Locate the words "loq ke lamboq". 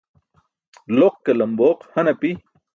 0.99-1.79